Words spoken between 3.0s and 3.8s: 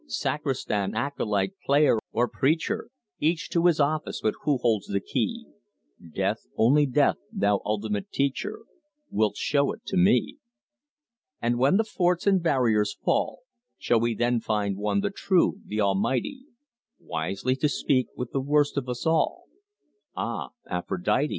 Each to his